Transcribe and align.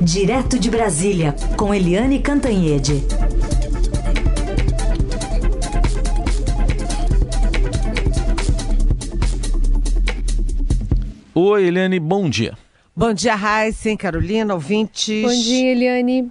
Direto 0.00 0.60
de 0.60 0.70
Brasília, 0.70 1.34
com 1.56 1.74
Eliane 1.74 2.20
Cantanhede. 2.20 3.02
Oi, 11.34 11.64
Eliane, 11.64 11.98
bom 11.98 12.30
dia. 12.30 12.56
Bom 12.96 13.12
dia, 13.12 13.34
Raíssen, 13.34 13.96
Carolina, 13.96 14.54
ouvintes. 14.54 15.22
Bom 15.22 15.30
dia, 15.30 15.72
Eliane. 15.72 16.30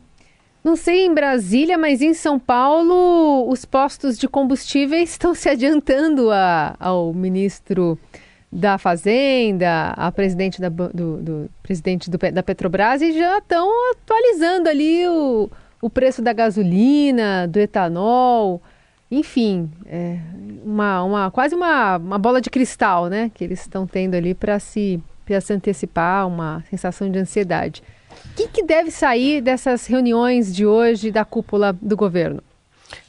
Não 0.63 0.77
sei 0.77 1.05
em 1.05 1.13
Brasília, 1.13 1.77
mas 1.77 2.01
em 2.01 2.13
São 2.13 2.39
Paulo, 2.39 3.49
os 3.49 3.65
postos 3.65 4.17
de 4.17 4.29
combustíveis 4.29 5.11
estão 5.11 5.35
se 5.35 5.49
adiantando 5.49 6.31
a, 6.31 6.75
ao 6.79 7.13
ministro 7.13 7.99
da 8.51 8.77
Fazenda, 8.77 9.89
a 9.97 10.11
presidente 10.11 10.61
da, 10.61 10.69
do, 10.69 11.17
do 11.17 11.49
presidente 11.61 12.09
do, 12.09 12.17
da 12.17 12.41
Petrobras 12.41 13.01
e 13.01 13.11
já 13.13 13.39
estão 13.39 13.69
atualizando 13.91 14.69
ali 14.69 15.07
o, 15.07 15.49
o 15.81 15.89
preço 15.89 16.21
da 16.21 16.33
gasolina, 16.33 17.47
do 17.47 17.59
etanol, 17.59 18.61
enfim, 19.09 19.69
é 19.85 20.17
uma, 20.63 21.03
uma, 21.03 21.31
quase 21.31 21.55
uma, 21.55 21.97
uma 21.97 22.17
bola 22.17 22.41
de 22.41 22.49
cristal, 22.49 23.07
né, 23.07 23.31
que 23.33 23.43
eles 23.43 23.61
estão 23.61 23.87
tendo 23.87 24.15
ali 24.15 24.33
para 24.33 24.59
se, 24.59 25.01
se 25.41 25.53
antecipar, 25.53 26.27
uma 26.27 26.63
sensação 26.69 27.09
de 27.09 27.17
ansiedade. 27.17 27.81
O 28.31 28.35
que, 28.35 28.47
que 28.47 28.63
deve 28.63 28.91
sair 28.91 29.41
dessas 29.41 29.87
reuniões 29.87 30.53
de 30.53 30.65
hoje 30.65 31.11
da 31.11 31.23
cúpula 31.23 31.73
do 31.81 31.95
governo? 31.95 32.41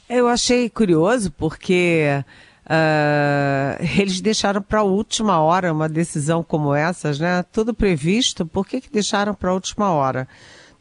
Eu 0.09 0.27
achei 0.27 0.69
curioso 0.69 1.31
porque 1.31 2.23
uh, 2.69 3.83
eles 3.99 4.21
deixaram 4.21 4.61
para 4.61 4.79
a 4.79 4.83
última 4.83 5.39
hora 5.39 5.73
uma 5.73 5.89
decisão 5.89 6.43
como 6.43 6.73
essas, 6.73 7.19
né? 7.19 7.43
Tudo 7.51 7.73
previsto, 7.73 8.45
por 8.45 8.65
que, 8.65 8.79
que 8.79 8.91
deixaram 8.91 9.33
para 9.33 9.49
a 9.49 9.53
última 9.53 9.91
hora? 9.91 10.27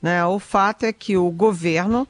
Né? 0.01 0.24
O 0.24 0.38
fato 0.38 0.84
é 0.84 0.92
que 0.92 1.16
o 1.16 1.30
governo 1.30 2.06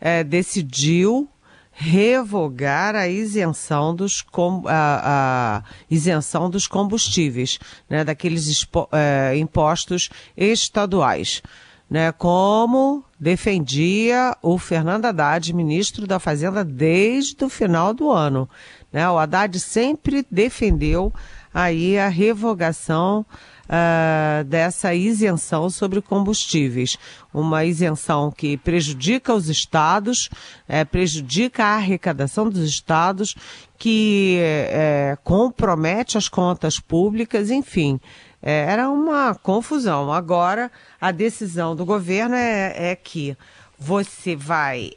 eh, 0.00 0.22
decidiu 0.22 1.28
revogar 1.72 2.94
a 2.94 3.08
isenção 3.08 3.94
dos, 3.94 4.20
com, 4.20 4.62
a, 4.66 5.62
a 5.62 5.62
isenção 5.90 6.50
dos 6.50 6.66
combustíveis, 6.66 7.58
né, 7.88 8.04
daqueles 8.04 8.46
expo, 8.46 8.88
é, 8.92 9.36
impostos 9.36 10.10
estaduais, 10.36 11.42
né, 11.88 12.12
como 12.12 13.02
defendia 13.18 14.36
o 14.42 14.58
Fernando 14.58 15.06
Haddad, 15.06 15.52
ministro 15.54 16.06
da 16.06 16.18
Fazenda, 16.18 16.62
desde 16.62 17.42
o 17.44 17.48
final 17.48 17.94
do 17.94 18.10
ano. 18.10 18.48
Né, 18.92 19.08
o 19.08 19.18
Haddad 19.18 19.58
sempre 19.58 20.26
defendeu 20.30 21.12
aí 21.54 21.98
a 21.98 22.08
revogação 22.08 23.24
uh, 23.64 24.44
dessa 24.44 24.94
isenção 24.94 25.70
sobre 25.70 26.00
combustíveis. 26.00 26.98
Uma 27.32 27.64
isenção 27.64 28.30
que 28.30 28.56
prejudica 28.56 29.34
os 29.34 29.48
estados, 29.48 30.28
é, 30.68 30.84
prejudica 30.84 31.64
a 31.64 31.76
arrecadação 31.76 32.48
dos 32.48 32.68
estados, 32.68 33.34
que 33.78 34.38
é, 34.40 35.16
compromete 35.24 36.16
as 36.16 36.28
contas 36.28 36.78
públicas, 36.78 37.50
enfim. 37.50 38.00
É, 38.42 38.66
era 38.68 38.90
uma 38.90 39.34
confusão. 39.34 40.12
Agora, 40.12 40.70
a 41.00 41.10
decisão 41.10 41.74
do 41.74 41.84
governo 41.84 42.34
é, 42.34 42.90
é 42.90 42.96
que 42.96 43.36
você 43.78 44.36
vai 44.36 44.92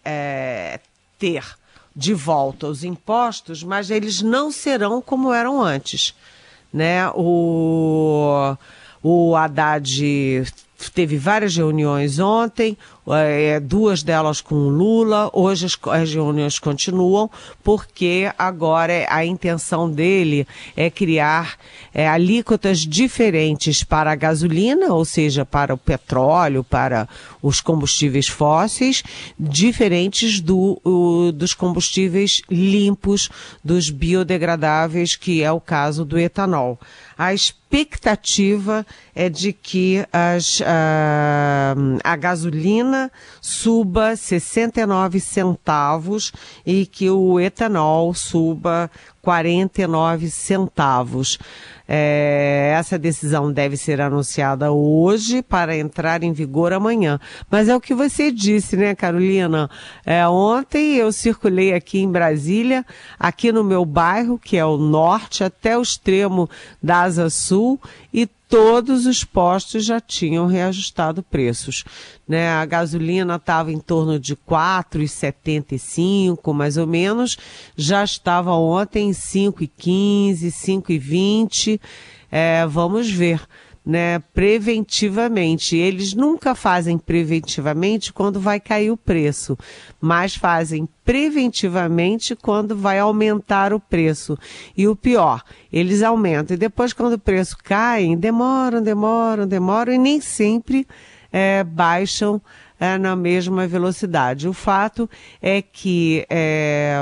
ter 1.18 1.44
de 1.96 2.14
volta 2.14 2.68
os 2.68 2.84
impostos, 2.84 3.64
mas 3.64 3.90
eles 3.90 4.22
não 4.22 4.52
serão 4.52 5.02
como 5.02 5.34
eram 5.34 5.62
antes 5.62 6.14
né? 6.76 7.10
O, 7.16 8.58
o 9.02 9.34
Haddad 9.34 10.44
teve 10.94 11.18
várias 11.18 11.56
reuniões 11.56 12.20
ontem, 12.20 12.78
é, 13.08 13.60
duas 13.60 14.04
delas 14.04 14.42
com 14.42 14.56
Lula. 14.70 15.30
Hoje 15.34 15.66
as, 15.66 15.78
as, 15.92 16.14
reuniões 16.14 16.58
continuam, 16.60 17.30
porque 17.64 18.32
agora 18.38 19.06
a 19.10 19.26
intenção 19.26 19.90
dele 19.90 20.48
é 20.76 20.90
criar 20.90 21.58
é, 21.94 22.08
alíquotas 22.08 22.80
diferentes 22.80 23.84
para 23.84 24.12
a 24.12 24.16
gasolina, 24.16 24.94
ou 24.94 25.06
seja, 25.06 25.46
para 25.46 25.74
o 25.74 25.78
petróleo, 25.78 26.64
para 26.64 27.08
os 27.42 27.62
combustíveis 27.62 28.28
fósseis, 28.28 29.04
diferentes 29.40 30.42
do, 30.42 30.80
o, 30.84 31.32
dos 31.32 31.54
combustíveis 31.54 32.42
limpos, 32.50 33.30
dos 33.64 33.90
biodegradáveis, 33.90 35.16
que 35.16 35.44
é 35.44 35.52
o 35.52 35.62
caso 35.62 36.04
do 36.04 36.18
etanol. 36.18 36.80
A 37.18 37.34
expectativa 37.34 38.86
é 39.14 39.30
de 39.30 39.54
que 39.54 40.06
as, 40.12 40.62
a, 40.66 41.76
a 42.06 42.16
gasolina 42.16 43.12
suba 43.42 44.16
69 44.16 45.20
centavos 45.20 46.32
e 46.66 46.86
que 46.86 47.10
o 47.10 47.40
etanol 47.40 48.14
suba 48.14 48.92
49 49.26 50.30
centavos. 50.30 51.40
É, 51.88 52.74
essa 52.78 52.98
decisão 52.98 53.52
deve 53.52 53.76
ser 53.76 54.00
anunciada 54.00 54.72
hoje 54.72 55.42
para 55.42 55.76
entrar 55.76 56.22
em 56.22 56.32
vigor 56.32 56.72
amanhã. 56.72 57.20
Mas 57.50 57.68
é 57.68 57.76
o 57.76 57.82
que 57.82 57.96
você 57.96 58.32
disse, 58.32 58.78
né, 58.78 58.94
Carolina? 58.94 59.68
É, 60.06 60.28
ontem 60.28 60.96
eu 60.96 61.12
circulei 61.12 61.74
aqui 61.74 62.00
em 62.00 62.12
Brasília, 62.12 62.86
aqui 63.20 63.52
no 63.52 63.64
meu 63.64 63.84
bairro, 63.84 64.38
que 64.38 64.58
é 64.58 64.66
o 64.66 64.78
norte, 64.78 65.44
até 65.44 65.76
o 65.76 65.82
extremo 65.82 66.48
da 66.82 67.02
Asa 67.02 67.30
Sul, 67.32 67.82
e 68.14 68.28
todos 68.48 69.08
os 69.08 69.24
postos 69.24 69.86
já 69.86 70.00
tinham 70.00 70.46
reajustado 70.46 71.24
preços. 71.24 71.84
Né? 72.28 72.50
A 72.50 72.66
gasolina 72.66 73.36
estava 73.36 73.72
em 73.72 73.80
torno 73.80 74.20
de 74.20 74.36
4,75 74.36 76.54
mais 76.54 76.76
ou 76.78 76.88
menos, 76.88 77.38
já 77.76 78.04
estava 78.04 78.54
ontem 78.54 79.10
em 79.10 79.12
5,15, 79.12 80.52
5,20. 80.52 81.80
É, 82.32 82.66
vamos 82.66 83.08
ver 83.10 83.42
né, 83.86 84.20
preventivamente. 84.34 85.78
Eles 85.78 86.14
nunca 86.14 86.56
fazem 86.56 86.98
preventivamente 86.98 88.12
quando 88.12 88.40
vai 88.40 88.60
cair 88.60 88.90
o 88.90 88.98
preço, 88.98 89.58
mas 90.02 90.36
fazem 90.36 90.90
preventivamente 91.04 92.36
quando 92.36 92.76
vai 92.76 92.98
aumentar 92.98 93.74
o 93.74 93.80
preço. 93.80 94.38
E 94.76 94.88
o 94.88 94.96
pior, 94.96 95.44
eles 95.72 96.02
aumentam. 96.02 96.56
E 96.56 96.58
depois, 96.58 96.94
quando 96.94 97.14
o 97.14 97.20
preço 97.20 97.56
cai, 97.64 98.16
demoram, 98.16 98.82
demoram, 98.82 99.48
demoram 99.48 99.94
e 99.94 100.00
nem 100.00 100.20
sempre 100.20 100.88
é, 101.36 101.66
baixam 101.66 102.42
é, 102.80 102.98
na 102.98 103.14
mesma 103.14 103.68
velocidade. 103.68 104.48
O 104.48 104.54
fato 104.54 105.10
é 105.42 105.62
que 105.62 106.26
é, 106.30 106.98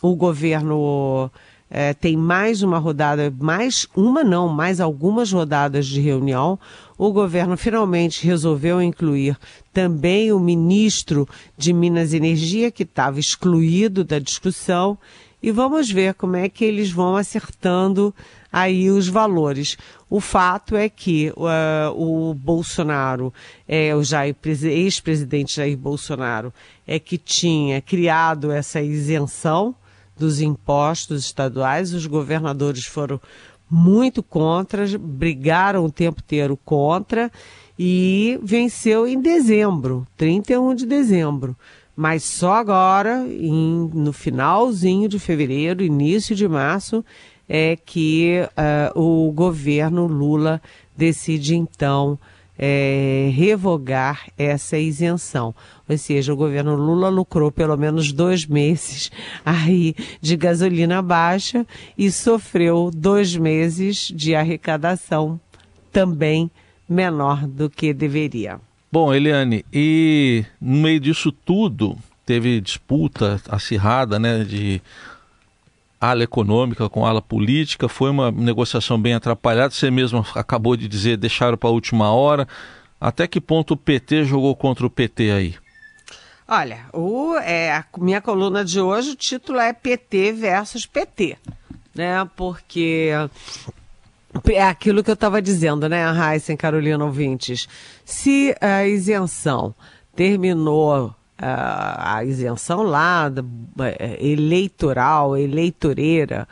o 0.00 0.16
governo 0.16 1.30
é, 1.70 1.92
tem 1.92 2.16
mais 2.16 2.62
uma 2.62 2.78
rodada, 2.78 3.30
mais 3.38 3.86
uma 3.94 4.24
não, 4.24 4.48
mais 4.48 4.80
algumas 4.80 5.30
rodadas 5.30 5.86
de 5.86 6.00
reunião. 6.00 6.58
O 6.96 7.12
governo 7.12 7.54
finalmente 7.54 8.26
resolveu 8.26 8.80
incluir 8.80 9.36
também 9.74 10.32
o 10.32 10.40
ministro 10.40 11.28
de 11.54 11.74
Minas 11.74 12.14
e 12.14 12.16
Energia, 12.16 12.70
que 12.70 12.84
estava 12.84 13.20
excluído 13.20 14.02
da 14.04 14.18
discussão, 14.18 14.96
e 15.42 15.50
vamos 15.50 15.90
ver 15.90 16.14
como 16.14 16.34
é 16.34 16.48
que 16.48 16.64
eles 16.64 16.90
vão 16.90 17.14
acertando 17.14 18.14
aí 18.52 18.90
os 18.90 19.08
valores. 19.08 19.76
O 20.08 20.20
fato 20.20 20.76
é 20.76 20.88
que 20.88 21.32
uh, 21.36 21.94
o 21.94 22.34
Bolsonaro, 22.34 23.32
é, 23.66 23.94
o 23.94 24.00
ex-presidente 24.00 25.56
Jair 25.56 25.76
Bolsonaro, 25.76 26.52
é 26.86 26.98
que 26.98 27.16
tinha 27.16 27.80
criado 27.80 28.50
essa 28.50 28.80
isenção 28.80 29.74
dos 30.16 30.40
impostos 30.40 31.24
estaduais. 31.24 31.94
Os 31.94 32.06
governadores 32.06 32.84
foram 32.84 33.20
muito 33.70 34.22
contra, 34.22 34.84
brigaram 34.98 35.84
o 35.84 35.92
tempo 35.92 36.20
inteiro 36.20 36.58
contra 36.64 37.30
e 37.78 38.38
venceu 38.42 39.06
em 39.06 39.20
dezembro, 39.20 40.06
31 40.16 40.74
de 40.74 40.86
dezembro. 40.86 41.56
Mas 41.96 42.24
só 42.24 42.54
agora, 42.54 43.26
em, 43.28 43.90
no 43.92 44.12
finalzinho 44.12 45.08
de 45.08 45.18
fevereiro, 45.18 45.84
início 45.84 46.34
de 46.34 46.48
março, 46.48 47.04
é 47.52 47.76
que 47.76 48.42
uh, 48.94 49.00
o 49.00 49.32
governo 49.32 50.06
Lula 50.06 50.62
decide 50.96 51.56
então 51.56 52.16
é, 52.56 53.28
revogar 53.34 54.28
essa 54.38 54.78
isenção. 54.78 55.52
Ou 55.88 55.98
seja, 55.98 56.32
o 56.32 56.36
governo 56.36 56.76
Lula 56.76 57.08
lucrou 57.08 57.50
pelo 57.50 57.76
menos 57.76 58.12
dois 58.12 58.46
meses 58.46 59.10
aí 59.44 59.96
de 60.20 60.36
gasolina 60.36 61.02
baixa 61.02 61.66
e 61.98 62.08
sofreu 62.12 62.88
dois 62.94 63.36
meses 63.36 64.12
de 64.14 64.36
arrecadação 64.36 65.40
também 65.90 66.48
menor 66.88 67.48
do 67.48 67.68
que 67.68 67.92
deveria. 67.92 68.60
Bom, 68.92 69.12
Eliane, 69.12 69.64
e 69.72 70.44
no 70.60 70.76
meio 70.76 71.00
disso 71.00 71.32
tudo 71.32 71.98
teve 72.24 72.60
disputa 72.60 73.40
acirrada, 73.48 74.20
né, 74.20 74.44
de 74.44 74.80
ala 76.00 76.24
econômica 76.24 76.88
com 76.88 77.04
ala 77.04 77.20
política, 77.20 77.88
foi 77.88 78.10
uma 78.10 78.30
negociação 78.30 79.00
bem 79.00 79.14
atrapalhada. 79.14 79.74
Você 79.74 79.90
mesmo 79.90 80.24
acabou 80.34 80.76
de 80.76 80.88
dizer, 80.88 81.18
deixaram 81.18 81.58
para 81.58 81.68
a 81.68 81.72
última 81.72 82.10
hora. 82.10 82.48
Até 82.98 83.26
que 83.26 83.40
ponto 83.40 83.74
o 83.74 83.76
PT 83.76 84.24
jogou 84.24 84.56
contra 84.56 84.86
o 84.86 84.90
PT 84.90 85.30
aí? 85.30 85.54
Olha, 86.48 86.86
o, 86.92 87.36
é, 87.36 87.72
a 87.72 87.84
minha 87.98 88.20
coluna 88.20 88.64
de 88.64 88.80
hoje, 88.80 89.10
o 89.10 89.16
título 89.16 89.60
é 89.60 89.72
PT 89.72 90.32
versus 90.32 90.84
PT, 90.84 91.36
né? 91.94 92.28
Porque 92.34 93.10
é 94.48 94.62
aquilo 94.64 95.04
que 95.04 95.10
eu 95.10 95.14
estava 95.14 95.40
dizendo, 95.40 95.88
né, 95.88 96.04
e 96.48 96.56
Carolina 96.56 97.04
ouvintes. 97.04 97.68
Se 98.04 98.54
a 98.60 98.84
isenção 98.84 99.74
terminou 100.16 101.14
a 101.42 102.24
isenção 102.24 102.82
lá 102.82 103.32
é, 103.98 104.18
eleitoral, 104.24 105.36
eleitoreira, 105.36 106.46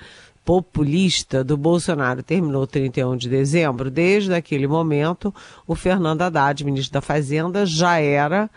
populista 0.45 1.45
do 1.45 1.59
Bolsonaro 1.59 2.23
terminou 2.23 2.67
31 2.67 3.19
de 3.19 3.29
dezembro, 3.29 3.91
desde 3.91 4.33
aquele 4.33 4.67
momento, 4.67 5.35
o 5.67 5.75
Fernando 5.75 6.23
Haddad, 6.23 6.65
ministro 6.65 6.95
da 6.95 7.03
Fazenda, 7.03 7.67
já 7.67 7.99
era 7.99 8.49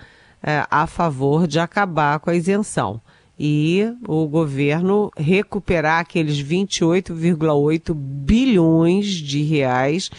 é, 0.42 0.66
a 0.72 0.88
favor 0.88 1.45
de 1.45 1.60
acabar 1.60 2.19
com 2.19 2.30
a 2.30 2.36
isenção. 2.36 3.01
E 3.38 3.94
o 4.07 4.25
governo 4.25 5.12
recuperar 5.18 6.00
aqueles 6.00 6.42
28,8 6.42 7.94
bilhões 7.94 9.07
de 9.07 9.42
reais 9.42 10.10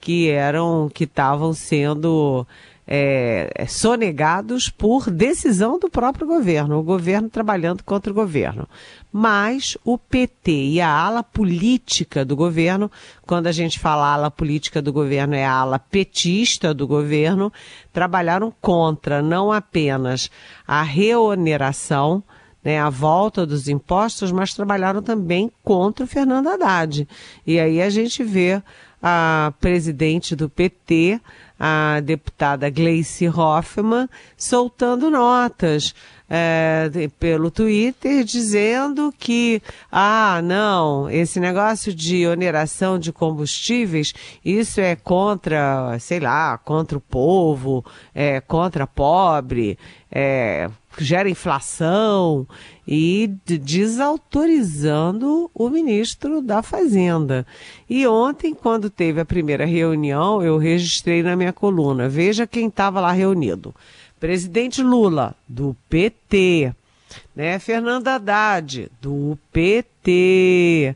que 0.00 0.30
eram, 0.30 0.88
que 0.92 1.04
estavam 1.04 1.52
sendo 1.52 2.46
é, 2.90 3.50
é, 3.54 3.66
sonegados 3.66 4.70
por 4.70 5.10
decisão 5.10 5.78
do 5.78 5.90
próprio 5.90 6.26
governo, 6.26 6.78
o 6.78 6.82
governo 6.82 7.28
trabalhando 7.28 7.84
contra 7.84 8.10
o 8.10 8.14
governo. 8.14 8.66
Mas 9.12 9.76
o 9.84 9.98
PT 9.98 10.50
e 10.50 10.80
a 10.80 10.88
ala 10.88 11.22
política 11.22 12.24
do 12.24 12.34
governo, 12.34 12.90
quando 13.26 13.46
a 13.46 13.52
gente 13.52 13.78
fala 13.78 14.14
ala 14.14 14.30
política 14.30 14.80
do 14.80 14.90
governo, 14.90 15.34
é 15.34 15.44
a 15.44 15.52
ala 15.52 15.78
petista 15.78 16.72
do 16.72 16.86
governo, 16.86 17.52
trabalharam 17.92 18.50
contra 18.58 19.20
não 19.20 19.52
apenas 19.52 20.30
a 20.66 20.82
reoneração, 20.82 22.24
né, 22.64 22.80
a 22.80 22.88
volta 22.88 23.44
dos 23.44 23.68
impostos, 23.68 24.32
mas 24.32 24.54
trabalharam 24.54 25.02
também 25.02 25.52
contra 25.62 26.06
o 26.06 26.08
Fernando 26.08 26.48
Haddad. 26.48 27.06
E 27.46 27.60
aí 27.60 27.82
a 27.82 27.90
gente 27.90 28.24
vê 28.24 28.62
a 29.02 29.52
presidente 29.60 30.34
do 30.34 30.48
PT, 30.48 31.20
a 31.58 32.00
deputada 32.00 32.70
Gleice 32.70 33.28
Hoffmann, 33.28 34.08
soltando 34.36 35.10
notas 35.10 35.94
é, 36.30 36.90
pelo 37.18 37.50
Twitter 37.50 38.22
dizendo 38.22 39.12
que, 39.18 39.62
ah, 39.90 40.40
não, 40.42 41.08
esse 41.10 41.40
negócio 41.40 41.92
de 41.92 42.26
oneração 42.26 42.98
de 42.98 43.12
combustíveis, 43.12 44.12
isso 44.44 44.80
é 44.80 44.94
contra, 44.94 45.98
sei 45.98 46.20
lá, 46.20 46.58
contra 46.58 46.98
o 46.98 47.00
povo, 47.00 47.84
é 48.14 48.40
contra 48.40 48.86
pobre, 48.86 49.78
é, 50.10 50.70
gera 51.04 51.28
inflação 51.28 52.46
e 52.86 53.30
desautorizando 53.44 55.50
o 55.54 55.68
ministro 55.68 56.40
da 56.40 56.62
Fazenda. 56.62 57.44
E 57.88 58.06
ontem, 58.06 58.54
quando 58.54 58.88
teve 58.88 59.20
a 59.20 59.24
primeira 59.24 59.66
reunião, 59.66 60.42
eu 60.42 60.58
registrei 60.58 61.22
na 61.22 61.36
minha 61.36 61.52
coluna. 61.52 62.08
Veja 62.08 62.46
quem 62.46 62.68
estava 62.68 63.00
lá 63.00 63.12
reunido. 63.12 63.74
Presidente 64.18 64.82
Lula, 64.82 65.34
do 65.46 65.76
PT. 65.88 66.74
Né? 67.34 67.58
Fernando 67.58 68.08
Haddad, 68.08 68.90
do 69.00 69.38
PT. 69.52 70.94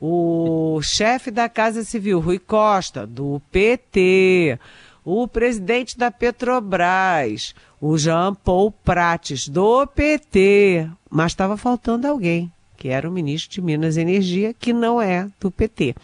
O 0.00 0.80
chefe 0.82 1.30
da 1.30 1.48
Casa 1.48 1.82
Civil, 1.82 2.20
Rui 2.20 2.38
Costa, 2.38 3.06
do 3.06 3.40
PT. 3.50 4.58
O 5.04 5.26
presidente 5.26 5.96
da 5.96 6.10
Petrobras, 6.10 7.54
o 7.80 7.96
Jean 7.96 8.34
Paul 8.34 8.70
Prates, 8.70 9.48
do 9.48 9.86
PT. 9.86 10.88
Mas 11.10 11.32
estava 11.32 11.56
faltando 11.56 12.06
alguém, 12.06 12.52
que 12.76 12.88
era 12.88 13.08
o 13.08 13.12
ministro 13.12 13.54
de 13.54 13.62
Minas 13.62 13.96
e 13.96 14.00
Energia, 14.00 14.54
que 14.54 14.72
não 14.72 15.00
é 15.00 15.28
do 15.40 15.50
PT. 15.50 15.94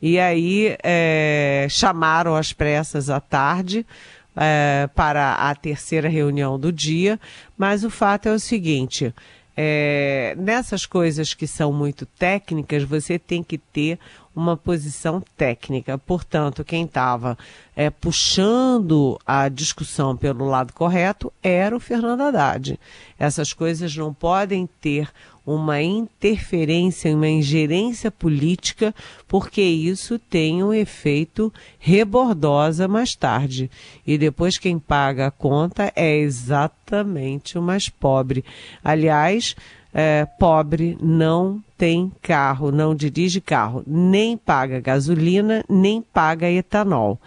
E 0.00 0.18
aí 0.18 0.76
é, 0.82 1.66
chamaram 1.70 2.34
às 2.34 2.52
pressas 2.52 3.08
à 3.08 3.20
tarde 3.20 3.86
é, 4.36 4.88
para 4.94 5.34
a 5.34 5.54
terceira 5.54 6.08
reunião 6.08 6.58
do 6.58 6.72
dia, 6.72 7.20
mas 7.56 7.84
o 7.84 7.90
fato 7.90 8.28
é 8.28 8.32
o 8.32 8.40
seguinte: 8.40 9.14
é, 9.56 10.34
nessas 10.38 10.86
coisas 10.86 11.34
que 11.34 11.46
são 11.46 11.72
muito 11.72 12.06
técnicas, 12.06 12.82
você 12.82 13.18
tem 13.18 13.42
que 13.42 13.58
ter 13.58 13.98
uma 14.34 14.56
posição 14.56 15.22
técnica. 15.36 15.98
Portanto, 15.98 16.64
quem 16.64 16.84
estava 16.84 17.36
é, 17.76 17.90
puxando 17.90 19.18
a 19.26 19.48
discussão 19.48 20.16
pelo 20.16 20.46
lado 20.46 20.72
correto 20.72 21.32
era 21.42 21.76
o 21.76 21.80
Fernando 21.80 22.22
Haddad. 22.22 22.78
Essas 23.18 23.52
coisas 23.52 23.94
não 23.96 24.12
podem 24.12 24.68
ter 24.80 25.08
uma 25.44 25.82
interferência, 25.82 27.14
uma 27.14 27.28
ingerência 27.28 28.10
política, 28.10 28.94
porque 29.26 29.60
isso 29.60 30.18
tem 30.18 30.62
um 30.62 30.72
efeito 30.72 31.52
rebordosa 31.78 32.86
mais 32.86 33.14
tarde. 33.14 33.70
E 34.06 34.16
depois 34.16 34.56
quem 34.56 34.78
paga 34.78 35.26
a 35.26 35.30
conta 35.30 35.92
é 35.96 36.16
exatamente 36.16 37.58
o 37.58 37.62
mais 37.62 37.88
pobre. 37.88 38.44
Aliás, 38.84 39.56
é, 39.92 40.26
pobre 40.38 40.96
não 41.00 41.62
tem 41.76 42.10
carro, 42.22 42.70
não 42.70 42.94
dirige 42.94 43.40
carro, 43.40 43.82
nem 43.86 44.36
paga 44.36 44.80
gasolina, 44.80 45.64
nem 45.68 46.00
paga 46.00 46.50
etanol. 46.50 47.18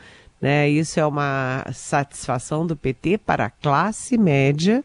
Né? 0.42 0.70
Isso 0.70 1.00
é 1.00 1.06
uma 1.06 1.66
satisfação 1.74 2.66
do 2.66 2.76
PT 2.76 3.18
para 3.20 3.46
a 3.46 3.50
classe 3.50 4.18
média 4.18 4.84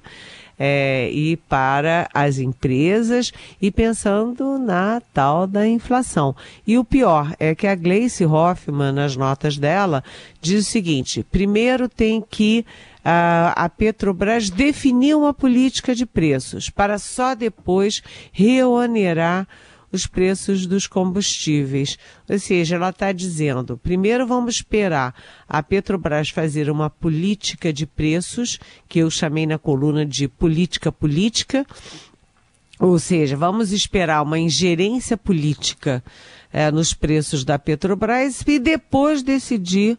é, 0.58 1.10
e 1.10 1.36
para 1.36 2.06
as 2.12 2.38
empresas 2.38 3.32
e 3.62 3.70
pensando 3.70 4.58
na 4.58 5.00
tal 5.14 5.46
da 5.46 5.66
inflação. 5.66 6.36
E 6.66 6.76
o 6.76 6.84
pior 6.84 7.34
é 7.40 7.54
que 7.54 7.66
a 7.66 7.74
Gleice 7.74 8.26
Hoffmann, 8.26 8.92
nas 8.92 9.16
notas 9.16 9.56
dela, 9.56 10.04
diz 10.40 10.66
o 10.66 10.70
seguinte: 10.70 11.24
primeiro 11.30 11.88
tem 11.88 12.22
que 12.28 12.66
a, 13.04 13.68
Petrobras 13.68 14.50
definir 14.50 15.16
uma 15.16 15.32
política 15.32 15.94
de 15.94 16.04
preços 16.04 16.68
para 16.68 16.98
só 16.98 17.34
depois 17.34 18.02
reonerar 18.32 19.46
os 19.92 20.06
preços 20.06 20.66
dos 20.66 20.86
combustíveis. 20.86 21.98
Ou 22.28 22.38
seja, 22.38 22.76
ela 22.76 22.90
está 22.90 23.12
dizendo: 23.12 23.76
primeiro 23.76 24.26
vamos 24.26 24.56
esperar 24.56 25.14
a 25.48 25.62
Petrobras 25.62 26.30
fazer 26.30 26.70
uma 26.70 26.88
política 26.88 27.72
de 27.72 27.86
preços, 27.86 28.58
que 28.88 29.00
eu 29.00 29.10
chamei 29.10 29.46
na 29.46 29.58
coluna 29.58 30.04
de 30.06 30.28
política 30.28 30.92
política. 30.92 31.66
Ou 32.78 32.98
seja, 32.98 33.36
vamos 33.36 33.72
esperar 33.72 34.22
uma 34.22 34.38
ingerência 34.38 35.16
política 35.16 36.02
é, 36.52 36.70
nos 36.70 36.94
preços 36.94 37.44
da 37.44 37.58
Petrobras 37.58 38.42
e 38.46 38.58
depois 38.58 39.22
decidir 39.22 39.98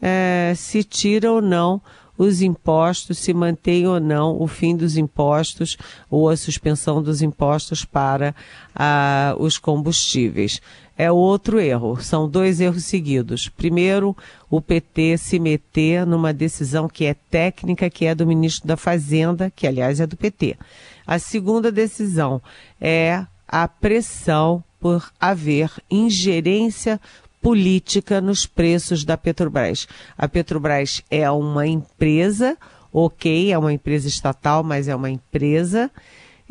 é, 0.00 0.52
se 0.56 0.84
tira 0.84 1.32
ou 1.32 1.42
não 1.42 1.82
os 2.16 2.42
impostos, 2.42 3.18
se 3.18 3.34
mantém 3.34 3.86
ou 3.86 3.98
não 3.98 4.40
o 4.40 4.46
fim 4.46 4.76
dos 4.76 4.96
impostos 4.96 5.76
ou 6.10 6.28
a 6.28 6.36
suspensão 6.36 7.02
dos 7.02 7.22
impostos 7.22 7.84
para 7.84 8.34
ah, 8.74 9.34
os 9.38 9.58
combustíveis. 9.58 10.60
É 10.96 11.10
outro 11.10 11.58
erro, 11.58 12.00
são 12.00 12.28
dois 12.28 12.60
erros 12.60 12.84
seguidos. 12.84 13.48
Primeiro, 13.48 14.16
o 14.48 14.60
PT 14.60 15.18
se 15.18 15.40
meter 15.40 16.06
numa 16.06 16.32
decisão 16.32 16.88
que 16.88 17.04
é 17.04 17.14
técnica, 17.14 17.90
que 17.90 18.06
é 18.06 18.14
do 18.14 18.26
ministro 18.26 18.68
da 18.68 18.76
Fazenda, 18.76 19.50
que 19.50 19.66
aliás 19.66 19.98
é 19.98 20.06
do 20.06 20.16
PT. 20.16 20.56
A 21.04 21.18
segunda 21.18 21.72
decisão 21.72 22.40
é 22.80 23.26
a 23.48 23.66
pressão 23.66 24.62
por 24.78 25.10
haver 25.18 25.70
ingerência 25.90 27.00
política 27.44 28.22
nos 28.22 28.46
preços 28.46 29.04
da 29.04 29.18
Petrobras. 29.18 29.86
A 30.16 30.26
Petrobras 30.26 31.02
é 31.10 31.30
uma 31.30 31.66
empresa, 31.66 32.56
ok, 32.90 33.52
é 33.52 33.58
uma 33.58 33.70
empresa 33.70 34.08
estatal, 34.08 34.64
mas 34.64 34.88
é 34.88 34.96
uma 34.96 35.10
empresa 35.10 35.90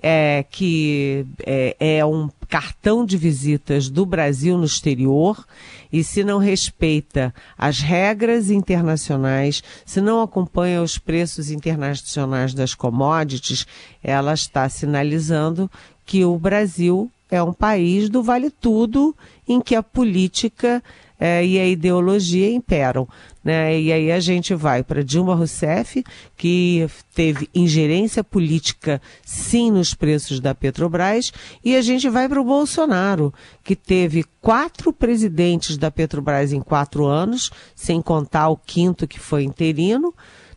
é, 0.04 0.46
que 0.52 1.26
é, 1.48 1.98
é 1.98 2.06
um 2.06 2.30
cartão 2.48 3.04
de 3.04 3.18
visitas 3.18 3.90
do 3.90 4.06
Brasil 4.06 4.56
no 4.56 4.66
exterior 4.66 5.44
e 5.92 6.04
se 6.04 6.24
não 6.24 6.38
respeita 6.38 7.34
as 7.58 7.80
regras 7.80 8.52
internacionais, 8.52 9.64
se 9.84 10.00
não 10.00 10.22
acompanha 10.22 10.84
os 10.84 11.00
preços 11.00 11.50
internacionais 11.50 12.54
das 12.54 12.76
commodities, 12.76 13.66
ela 14.04 14.36
está 14.36 14.70
sinalizando 14.70 15.72
que 16.06 16.24
o 16.24 16.38
Brasil 16.38 17.12
é 17.30 17.42
um 17.42 17.54
país 17.54 18.10
do 18.10 18.22
vale 18.22 18.50
tudo 18.50 19.16
em 19.48 19.60
que 19.60 19.76
a 19.76 19.84
política 19.84 20.84
é, 21.20 21.46
e 21.46 21.58
a 21.58 21.66
ideologia 21.66 22.52
imperam. 22.52 23.08
Né? 23.44 23.80
E 23.80 23.94
aí 23.94 24.12
a 24.12 24.20
gente 24.20 24.54
vai 24.54 24.84
para 24.84 25.04
Dilma 25.04 25.36
Rousseff, 25.36 26.04
que 26.36 26.86
teve 27.16 27.50
ingerência 27.56 28.24
política 28.24 29.02
sim 29.24 29.72
nos 29.72 29.94
preços 29.94 30.40
da 30.40 30.54
Petrobras, 30.54 31.32
e 31.64 31.76
a 31.76 31.82
gente 31.82 32.10
vai 32.10 32.28
para 32.28 32.42
o 32.42 32.46
Bolsonaro, 32.46 33.34
que 33.64 33.76
teve 33.76 34.26
quatro 34.42 34.92
presidentes 34.92 35.78
da 35.78 35.90
Petrobras 35.90 36.52
em 36.52 36.60
quatro 36.60 37.06
anos, 37.06 37.52
sem 37.74 38.02
contar 38.02 38.50
o 38.50 38.58
quinto 38.58 39.08
que 39.08 39.20
foi 39.20 39.44
interino, 39.44 40.14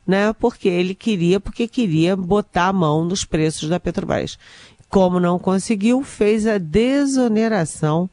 né? 0.06 0.32
Porque 0.32 0.68
ele 0.68 0.94
queria, 0.94 1.40
porque 1.40 1.66
queria 1.66 2.16
botar 2.16 2.68
a 2.68 2.72
mão 2.72 3.04
nos 3.04 3.24
preços 3.24 3.68
da 3.68 3.80
Petrobras. 3.80 4.38
Como 4.88 5.20
não 5.20 5.38
conseguiu, 5.38 6.02
fez 6.02 6.46
a 6.46 6.58
desoneração 6.58 8.08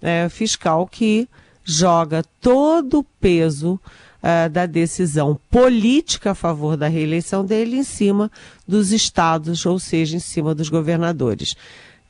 é, 0.00 0.28
fiscal 0.28 0.86
que 0.86 1.28
joga 1.64 2.22
todo 2.40 3.00
o 3.00 3.04
peso 3.04 3.74
uh, 3.74 4.48
da 4.48 4.66
decisão 4.66 5.38
política 5.50 6.30
a 6.30 6.34
favor 6.34 6.76
da 6.76 6.86
reeleição 6.86 7.44
dele 7.44 7.76
em 7.76 7.82
cima 7.82 8.30
dos 8.66 8.92
estados, 8.92 9.66
ou 9.66 9.78
seja, 9.78 10.16
em 10.16 10.20
cima 10.20 10.54
dos 10.54 10.68
governadores. 10.68 11.56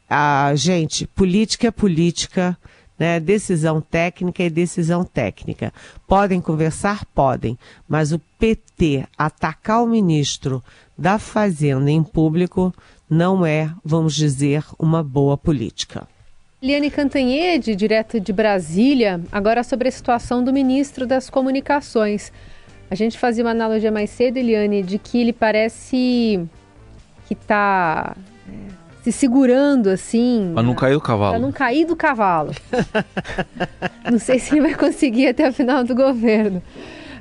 Ah, 0.08 0.52
gente, 0.54 1.06
política 1.06 1.68
é 1.68 1.70
política, 1.70 2.56
né? 2.98 3.18
Decisão 3.18 3.80
técnica 3.80 4.42
é 4.42 4.50
decisão 4.50 5.04
técnica. 5.04 5.72
Podem 6.06 6.40
conversar? 6.40 7.04
Podem. 7.06 7.58
Mas 7.88 8.12
o 8.12 8.20
PT 8.38 9.06
atacar 9.18 9.82
o 9.82 9.86
ministro 9.86 10.62
da 10.96 11.18
Fazenda 11.18 11.90
em 11.90 12.02
público 12.02 12.72
não 13.08 13.46
é, 13.46 13.70
vamos 13.84 14.14
dizer, 14.14 14.64
uma 14.78 15.02
boa 15.02 15.36
política. 15.36 16.06
Liane 16.62 16.90
Cantanhede, 16.90 17.76
direto 17.76 18.18
de 18.18 18.32
Brasília, 18.32 19.20
agora 19.30 19.62
sobre 19.62 19.88
a 19.88 19.92
situação 19.92 20.42
do 20.42 20.52
ministro 20.52 21.06
das 21.06 21.30
Comunicações. 21.30 22.32
A 22.90 22.94
gente 22.94 23.18
fazia 23.18 23.44
uma 23.44 23.50
analogia 23.50 23.92
mais 23.92 24.10
cedo, 24.10 24.38
Eliane, 24.38 24.82
de 24.82 24.98
que 24.98 25.20
ele 25.20 25.32
parece 25.32 26.40
que 27.26 27.34
está 27.34 28.16
é, 28.48 28.52
se 29.02 29.12
segurando 29.12 29.90
assim. 29.90 30.52
Para 30.54 30.62
não 30.62 30.75
cair 30.75 30.94
do 30.94 31.00
cavalo. 31.00 31.32
Para 31.32 31.40
não 31.40 31.52
cair 31.52 31.84
do 31.84 31.94
cavalo. 31.94 32.52
não 34.10 34.18
sei 34.18 34.38
se 34.38 34.54
ele 34.54 34.62
vai 34.62 34.75
conseguir 34.75 35.28
até 35.28 35.48
o 35.48 35.52
final 35.52 35.84
do 35.84 35.94
governo. 35.94 36.62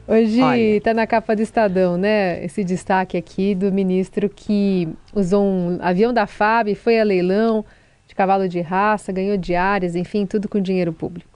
Hoje 0.07 0.39
está 0.77 0.93
na 0.93 1.07
capa 1.07 1.35
do 1.35 1.41
Estadão, 1.41 1.97
né? 1.97 2.43
Esse 2.45 2.63
destaque 2.63 3.17
aqui 3.17 3.55
do 3.55 3.71
ministro 3.71 4.29
que 4.29 4.87
usou 5.13 5.43
um 5.43 5.79
avião 5.81 6.13
da 6.13 6.27
FAB, 6.27 6.75
foi 6.75 6.99
a 6.99 7.03
leilão 7.03 7.65
de 8.07 8.13
cavalo 8.13 8.47
de 8.47 8.61
raça, 8.61 9.11
ganhou 9.11 9.35
diárias, 9.35 9.95
enfim, 9.95 10.25
tudo 10.27 10.47
com 10.47 10.61
dinheiro 10.61 10.93
público. 10.93 11.35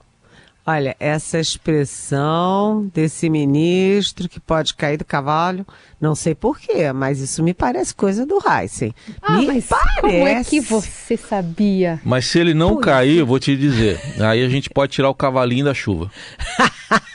Olha, 0.64 0.94
essa 1.00 1.40
expressão 1.40 2.88
desse 2.94 3.28
ministro 3.28 4.28
que 4.28 4.38
pode 4.38 4.74
cair 4.74 4.98
do 4.98 5.04
cavalo, 5.04 5.66
não 6.00 6.14
sei 6.14 6.32
porquê, 6.32 6.92
mas 6.92 7.18
isso 7.18 7.42
me 7.42 7.52
parece 7.52 7.92
coisa 7.92 8.24
do 8.24 8.38
Heisen. 8.46 8.94
Ah, 9.20 9.38
me 9.38 9.46
mas 9.46 9.66
parece. 9.66 10.00
como 10.00 10.28
é 10.28 10.44
que 10.44 10.60
você 10.60 11.16
sabia? 11.16 11.98
Mas 12.04 12.26
se 12.26 12.38
ele 12.38 12.54
não 12.54 12.76
cair, 12.76 13.18
eu 13.18 13.26
vou 13.26 13.40
te 13.40 13.56
dizer, 13.56 13.98
aí 14.20 14.44
a 14.44 14.48
gente 14.48 14.70
pode 14.70 14.92
tirar 14.92 15.08
o 15.08 15.14
cavalinho 15.14 15.64
da 15.64 15.74
chuva. 15.74 16.08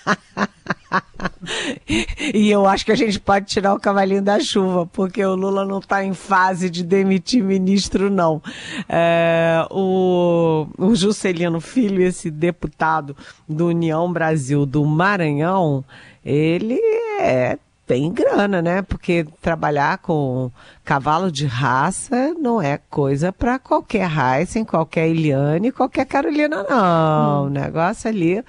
e 2.34 2.50
eu 2.50 2.66
acho 2.66 2.86
que 2.86 2.92
a 2.92 2.96
gente 2.96 3.20
pode 3.20 3.46
tirar 3.46 3.74
o 3.74 3.80
cavalinho 3.80 4.22
da 4.22 4.40
chuva, 4.40 4.86
porque 4.86 5.24
o 5.24 5.36
Lula 5.36 5.66
não 5.66 5.80
está 5.80 6.04
em 6.04 6.14
fase 6.14 6.70
de 6.70 6.84
demitir 6.84 7.44
ministro, 7.44 8.10
não. 8.10 8.42
É, 8.88 9.66
o, 9.70 10.68
o 10.78 10.96
Juscelino 10.96 11.60
Filho, 11.60 12.02
esse 12.02 12.30
deputado 12.30 13.16
do 13.48 13.68
União 13.68 14.12
Brasil 14.12 14.66
do 14.66 14.84
Maranhão, 14.86 15.84
ele 16.24 16.80
é 17.20 17.58
tem 17.86 18.12
grana, 18.12 18.62
né? 18.62 18.82
Porque 18.82 19.26
trabalhar 19.42 20.00
com 20.00 20.50
cavalo 20.84 21.32
de 21.32 21.46
raça 21.46 22.34
não 22.34 22.60
é 22.60 22.80
coisa 22.90 23.32
para 23.32 23.60
qualquer 23.60 24.06
raça, 24.06 24.66
qualquer 24.66 25.08
Eliane, 25.10 25.72
qualquer 25.72 26.06
Carolina, 26.06 26.66
não. 26.68 27.44
Hum. 27.44 27.46
O 27.46 27.50
negócio 27.50 28.10
ali 28.10 28.44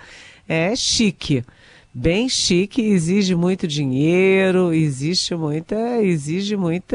é 0.49 0.75
chique 0.75 1.45
bem 1.99 2.29
chique, 2.29 2.83
exige 2.83 3.35
muito 3.35 3.67
dinheiro, 3.67 4.71
existe 4.75 5.35
muita, 5.35 6.03
exige 6.03 6.55
muita, 6.55 6.95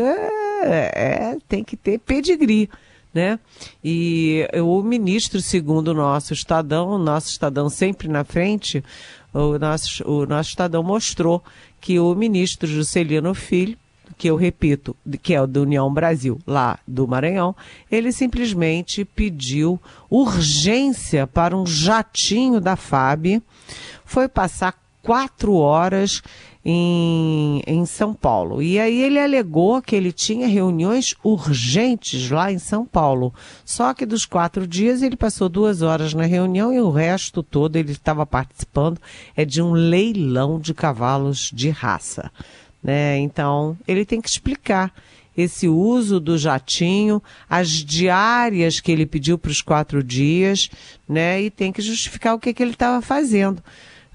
é, 0.63 1.37
tem 1.49 1.63
que 1.63 1.75
ter 1.75 1.97
pedigree, 1.97 2.69
né? 3.11 3.39
E 3.83 4.47
o 4.63 4.83
ministro, 4.83 5.41
segundo 5.41 5.87
o 5.87 5.93
nosso 5.95 6.33
Estadão, 6.33 6.89
o 6.89 6.97
nosso 6.99 7.29
Estadão 7.29 7.67
sempre 7.67 8.07
na 8.07 8.23
frente, 8.23 8.83
o 9.33 9.57
nosso, 9.57 10.07
o 10.07 10.27
nosso 10.27 10.49
Estadão 10.49 10.83
mostrou 10.83 11.43
que 11.79 11.99
o 11.99 12.13
ministro 12.13 12.67
Juscelino 12.67 13.33
Filho, 13.33 13.75
que 14.19 14.27
eu 14.27 14.35
repito, 14.35 14.95
que 15.23 15.33
é 15.33 15.41
o 15.41 15.47
da 15.47 15.61
União 15.61 15.91
Brasil, 15.91 16.39
lá 16.45 16.77
do 16.87 17.07
Maranhão, 17.07 17.55
ele 17.89 18.11
simplesmente 18.11 19.03
pediu 19.03 19.81
urgência 20.11 21.25
para 21.25 21.57
um 21.57 21.65
jatinho 21.65 22.61
da 22.61 22.75
FAB, 22.75 23.41
foi 24.05 24.27
passar 24.27 24.79
quatro 25.01 25.53
horas 25.55 26.21
em, 26.63 27.61
em 27.65 27.85
São 27.85 28.13
Paulo. 28.13 28.61
E 28.61 28.79
aí 28.79 29.01
ele 29.01 29.19
alegou 29.19 29.81
que 29.81 29.95
ele 29.95 30.11
tinha 30.11 30.47
reuniões 30.47 31.15
urgentes 31.23 32.29
lá 32.29 32.51
em 32.51 32.59
São 32.59 32.85
Paulo. 32.85 33.33
Só 33.65 33.93
que 33.93 34.05
dos 34.05 34.25
quatro 34.25 34.67
dias 34.67 35.01
ele 35.01 35.15
passou 35.15 35.49
duas 35.49 35.81
horas 35.81 36.13
na 36.13 36.25
reunião 36.25 36.73
e 36.73 36.79
o 36.79 36.91
resto 36.91 37.41
todo 37.41 37.75
ele 37.75 37.91
estava 37.91 38.25
participando 38.25 38.99
é 39.35 39.43
de 39.43 39.61
um 39.61 39.71
leilão 39.71 40.59
de 40.59 40.73
cavalos 40.73 41.51
de 41.53 41.69
raça. 41.69 42.31
Né? 42.83 43.17
Então 43.19 43.77
ele 43.87 44.05
tem 44.05 44.21
que 44.21 44.29
explicar 44.29 44.93
esse 45.35 45.67
uso 45.67 46.19
do 46.19 46.37
jatinho, 46.37 47.23
as 47.49 47.69
diárias 47.69 48.79
que 48.79 48.91
ele 48.91 49.05
pediu 49.05 49.37
para 49.37 49.49
os 49.49 49.61
quatro 49.61 50.03
dias, 50.03 50.69
né? 51.07 51.41
E 51.41 51.49
tem 51.49 51.71
que 51.71 51.81
justificar 51.81 52.35
o 52.35 52.39
que, 52.39 52.53
que 52.53 52.61
ele 52.61 52.73
estava 52.73 53.01
fazendo 53.01 53.63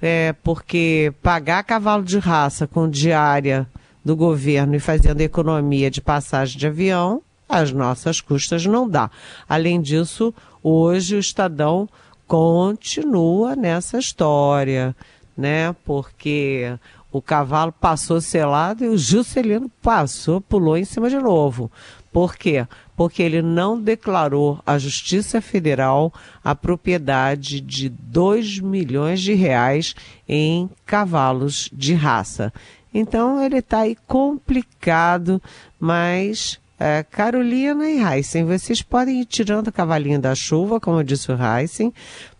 é, 0.01 0.35
porque 0.43 1.13
pagar 1.23 1.65
cavalo 1.65 2.05
de 2.05 2.19
raça 2.19 2.67
com 2.67 2.89
diária 2.89 3.67
do 4.05 4.15
governo 4.15 4.75
e 4.75 4.81
fazendo 4.81 5.21
economia 5.21 5.91
de 5.91 6.01
passagem 6.01 6.59
de 6.59 6.67
avião, 6.67 7.23
as 7.49 7.73
nossas 7.73 8.21
custas 8.21 8.67
não 8.67 8.89
dá. 8.89 9.11
Além 9.49 9.81
disso, 9.81 10.35
hoje 10.63 11.17
o 11.17 11.19
Estadão 11.19 11.89
continua 12.27 13.55
nessa 13.55 13.99
história, 13.99 14.95
né? 15.37 15.75
Porque 15.85 16.77
o 17.11 17.23
cavalo 17.23 17.73
passou 17.73 18.21
selado 18.21 18.85
e 18.85 18.89
o 18.89 18.99
Juscelino 18.99 19.71
passou, 19.81 20.41
pulou 20.41 20.77
em 20.77 20.85
cima 20.85 21.09
de 21.09 21.17
novo. 21.17 21.71
Por 22.13 22.37
quê? 22.37 22.67
Porque 22.97 23.23
ele 23.23 23.43
não 23.43 23.81
declarou 23.81 24.59
à 24.65 24.79
Justiça 24.79 25.41
Federal 25.41 26.13
a 26.43 26.55
propriedade 26.55 27.61
de 27.61 27.89
2 27.89 28.61
milhões 28.61 29.21
de 29.21 29.35
reais 29.35 29.95
em 30.27 30.71
cavalos 30.87 31.69
de 31.73 31.93
raça. 31.93 32.53
Então 32.93 33.45
ele 33.45 33.59
está 33.59 33.81
aí 33.81 33.97
complicado, 34.07 35.41
mas 35.79 36.59
é, 36.79 37.03
Carolina 37.03 37.89
e 37.89 38.03
Heisen, 38.03 38.45
vocês 38.45 38.83
podem 38.83 39.21
ir 39.21 39.25
tirando 39.25 39.69
o 39.69 39.73
cavalinho 39.73 40.21
da 40.21 40.35
chuva, 40.35 40.79
como 40.79 41.03
disse 41.03 41.33
o 41.33 41.37
Heisen, 41.37 41.93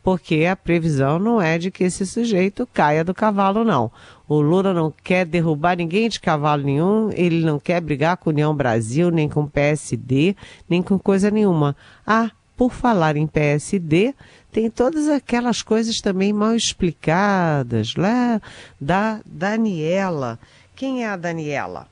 porque 0.03 0.45
a 0.45 0.55
previsão 0.55 1.19
não 1.19 1.41
é 1.41 1.59
de 1.59 1.71
que 1.71 1.85
esse 1.85 2.07
sujeito 2.07 2.69
caia 2.73 3.03
do 3.03 3.15
cavalo, 3.15 3.65
não. 3.65 3.91
O 4.29 4.41
Lula 4.41 4.75
não 4.75 4.93
quer 5.05 5.25
derrubar 5.25 5.77
ninguém 5.77 6.09
de 6.09 6.19
cavalo 6.19 6.65
nenhum, 6.65 7.11
ele 7.13 7.45
não 7.45 7.61
quer 7.61 7.81
brigar 7.81 8.17
com 8.17 8.31
União 8.31 8.55
Brasil, 8.55 9.11
nem 9.11 9.29
com 9.29 9.47
PSD, 9.47 10.35
nem 10.69 10.83
com 10.83 10.99
coisa 10.99 11.31
nenhuma. 11.31 11.77
Ah, 12.05 12.33
por 12.57 12.73
falar 12.73 13.17
em 13.17 13.27
PSD, 13.27 14.15
tem 14.51 14.69
todas 14.69 15.09
aquelas 15.09 15.63
coisas 15.63 16.01
também 16.01 16.33
mal 16.33 16.57
explicadas 16.57 17.95
lá 17.95 18.41
da 18.81 19.21
Daniela. 19.25 20.41
Quem 20.75 21.05
é 21.05 21.09
a 21.09 21.17
Daniela? 21.17 21.87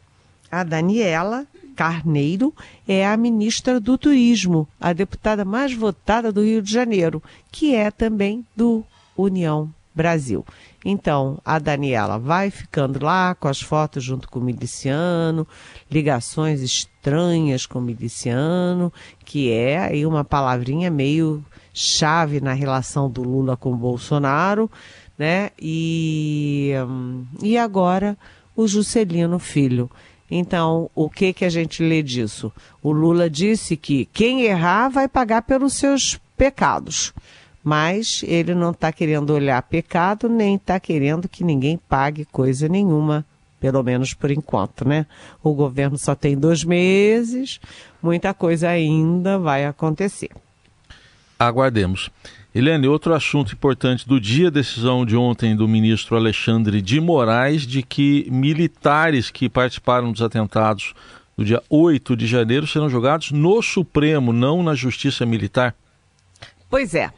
A 0.51 0.65
Daniela 0.65 1.47
Carneiro 1.77 2.53
é 2.89 3.07
a 3.07 3.17
ministra 3.17 3.79
do 3.79 3.99
Turismo, 3.99 4.67
a 4.81 4.93
deputada 4.93 5.45
mais 5.45 5.73
votada 5.73 6.33
do 6.33 6.43
Rio 6.43 6.63
de 6.63 6.73
Janeiro, 6.73 7.23
que 7.53 7.75
é 7.75 7.91
também 7.91 8.45
do 8.57 8.85
União 9.17 9.71
Brasil. 9.95 10.45
Então, 10.85 11.39
a 11.45 11.59
Daniela 11.59 12.19
vai 12.19 12.51
ficando 12.51 13.03
lá 13.03 13.35
com 13.35 13.49
as 13.49 13.61
fotos 13.61 14.03
junto 14.03 14.29
com 14.29 14.39
o 14.39 14.45
miliciano, 14.45 15.47
ligações 15.91 16.61
estranhas 16.61 17.65
com 17.65 17.79
o 17.79 17.83
miliciano, 17.83 18.93
que 19.25 19.51
é 19.51 19.79
aí 19.79 20.05
uma 20.05 20.25
palavrinha 20.25 20.91
meio 20.91 21.45
chave 21.73 22.41
na 22.41 22.53
relação 22.53 23.09
do 23.09 23.23
Lula 23.23 23.57
com 23.57 23.73
o 23.73 23.77
Bolsonaro, 23.77 24.71
né? 25.19 25.51
E, 25.61 26.73
hum, 26.87 27.25
e 27.43 27.57
agora 27.57 28.17
o 28.55 28.67
Juscelino 28.67 29.39
Filho. 29.39 29.91
Então, 30.31 30.91
o 30.95 31.09
que 31.09 31.33
que 31.33 31.45
a 31.45 31.49
gente 31.49 31.83
lê 31.83 32.03
disso? 32.03 32.53
O 32.83 32.91
Lula 32.93 33.29
disse 33.29 33.77
que 33.77 34.07
quem 34.07 34.43
errar 34.43 34.89
vai 34.89 35.07
pagar 35.07 35.43
pelos 35.43 35.75
seus 35.75 36.19
pecados. 36.37 37.13
Mas 37.65 38.23
ele 38.27 38.55
não 38.55 38.73
está 38.73 38.93
querendo 38.93 39.31
olhar 39.31 39.61
pecado, 39.63 40.29
nem 40.29 40.57
está 40.57 40.79
querendo 40.79 41.29
que 41.29 41.43
ninguém 41.43 41.81
pague 41.89 42.27
coisa 42.27 42.69
nenhuma, 42.69 43.25
pelo 43.59 43.83
menos 43.83 44.13
por 44.13 44.31
enquanto, 44.31 44.87
né? 44.87 45.07
O 45.43 45.55
governo 45.55 45.97
só 45.97 46.15
tem 46.15 46.37
dois 46.37 46.63
meses, 46.63 47.59
muita 48.03 48.35
coisa 48.35 48.69
ainda 48.69 49.39
vai 49.39 49.65
acontecer. 49.65 50.29
Aguardemos. 51.39 52.11
Eliane, 52.55 52.87
outro 52.87 53.15
assunto 53.15 53.53
importante 53.53 54.07
do 54.07 54.21
dia, 54.21 54.51
decisão 54.51 55.05
de 55.05 55.17
ontem 55.17 55.57
do 55.57 55.67
ministro 55.67 56.17
Alexandre 56.17 56.81
de 56.81 57.01
Moraes 57.01 57.67
de 57.67 57.83
que 57.83 58.29
militares 58.31 59.29
que 59.31 59.49
participaram 59.49 60.13
dos 60.13 60.23
atentados 60.23 60.95
do 61.37 61.45
dia 61.45 61.61
8 61.69 62.17
de 62.17 62.27
janeiro 62.29 62.67
serão 62.67 62.89
julgados 62.89 63.33
no 63.33 63.61
Supremo, 63.61 64.33
não 64.33 64.63
na 64.63 64.75
Justiça 64.75 65.27
Militar. 65.27 65.75
Pois 66.71 66.95
é. 66.95 67.11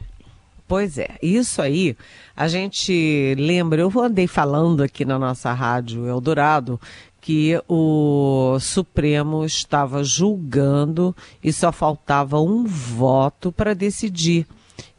Pois 0.67 0.97
é, 0.97 1.17
isso 1.21 1.61
aí 1.61 1.95
a 2.35 2.47
gente 2.49 3.35
lembra, 3.37 3.81
eu 3.81 3.91
andei 4.01 4.27
falando 4.27 4.83
aqui 4.83 5.05
na 5.05 5.17
nossa 5.17 5.53
rádio 5.53 6.05
Eldorado 6.05 6.79
que 7.21 7.61
o 7.67 8.57
Supremo 8.59 9.45
estava 9.45 10.03
julgando 10.03 11.15
e 11.43 11.53
só 11.53 11.71
faltava 11.71 12.39
um 12.39 12.65
voto 12.65 13.51
para 13.51 13.73
decidir 13.73 14.45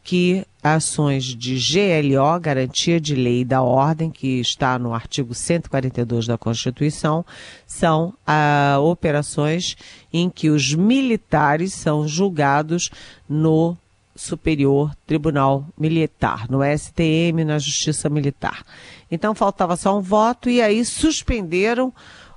que 0.03 0.43
ações 0.63 1.23
de 1.23 1.55
GLO, 1.55 2.39
Garantia 2.39 2.99
de 2.99 3.13
Lei 3.13 3.45
da 3.45 3.61
Ordem, 3.61 4.09
que 4.09 4.39
está 4.39 4.79
no 4.79 4.93
artigo 4.93 5.35
142 5.35 6.25
da 6.25 6.37
Constituição, 6.37 7.23
são 7.67 8.13
ah, 8.25 8.77
operações 8.81 9.77
em 10.11 10.29
que 10.29 10.49
os 10.49 10.73
militares 10.73 11.73
são 11.73 12.07
julgados 12.07 12.89
no 13.27 13.77
Superior 14.19 14.93
Tribunal 15.07 15.65
Militar, 15.77 16.49
no 16.49 16.59
STM, 16.61 17.45
na 17.45 17.57
Justiça 17.57 18.09
Militar. 18.09 18.65
Então 19.09 19.33
faltava 19.33 19.77
só 19.77 19.97
um 19.97 20.01
voto 20.01 20.49
e 20.49 20.61
aí 20.61 20.83
suspenderam 20.83 21.93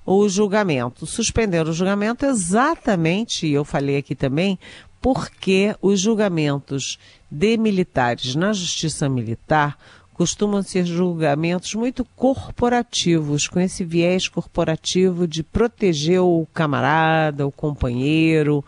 o 0.06 0.28
julgamento. 0.28 1.06
Suspenderam 1.06 1.70
o 1.70 1.74
julgamento 1.74 2.24
exatamente, 2.24 3.48
e 3.48 3.52
eu 3.52 3.64
falei 3.64 3.96
aqui 3.96 4.14
também, 4.14 4.58
porque 5.00 5.74
os 5.82 5.98
julgamentos 5.98 7.00
de 7.28 7.56
militares 7.56 8.36
na 8.36 8.52
justiça 8.52 9.08
militar 9.08 9.76
costumam 10.14 10.62
ser 10.62 10.84
julgamentos 10.84 11.74
muito 11.74 12.04
corporativos, 12.14 13.48
com 13.48 13.58
esse 13.58 13.84
viés 13.84 14.28
corporativo 14.28 15.26
de 15.26 15.42
proteger 15.42 16.20
o 16.20 16.46
camarada, 16.54 17.44
o 17.44 17.50
companheiro 17.50 18.64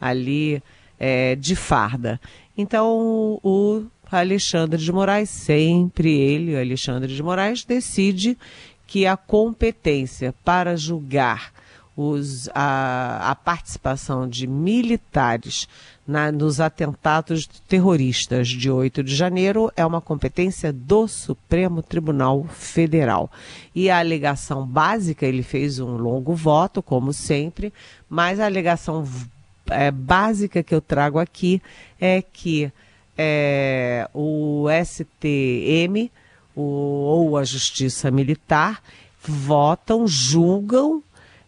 ali 0.00 0.60
é, 0.98 1.36
de 1.36 1.54
farda. 1.54 2.20
Então, 2.56 3.38
o 3.42 3.84
Alexandre 4.10 4.82
de 4.82 4.92
Moraes, 4.92 5.28
sempre 5.28 6.10
ele, 6.10 6.54
o 6.54 6.58
Alexandre 6.60 7.14
de 7.14 7.22
Moraes, 7.22 7.64
decide 7.64 8.38
que 8.86 9.06
a 9.06 9.16
competência 9.16 10.34
para 10.44 10.76
julgar 10.76 11.52
os, 11.96 12.48
a, 12.54 13.30
a 13.30 13.34
participação 13.34 14.28
de 14.28 14.46
militares 14.46 15.66
na, 16.06 16.30
nos 16.30 16.60
atentados 16.60 17.46
terroristas 17.66 18.48
de 18.48 18.70
8 18.70 19.02
de 19.02 19.16
janeiro 19.16 19.72
é 19.74 19.84
uma 19.84 20.00
competência 20.00 20.72
do 20.72 21.08
Supremo 21.08 21.82
Tribunal 21.82 22.44
Federal. 22.44 23.30
E 23.74 23.88
a 23.88 23.98
alegação 23.98 24.66
básica, 24.66 25.26
ele 25.26 25.42
fez 25.42 25.80
um 25.80 25.96
longo 25.96 26.34
voto, 26.34 26.82
como 26.82 27.12
sempre, 27.12 27.72
mas 28.08 28.38
a 28.38 28.44
alegação 28.44 29.04
é, 29.70 29.90
básica 29.90 30.62
que 30.62 30.74
eu 30.74 30.80
trago 30.80 31.18
aqui 31.18 31.60
é 32.00 32.22
que 32.22 32.70
é, 33.16 34.08
o 34.12 34.66
STM 34.84 36.10
o, 36.54 36.62
ou 36.62 37.36
a 37.36 37.44
Justiça 37.44 38.10
Militar 38.10 38.82
votam, 39.22 40.06
julgam 40.06 41.02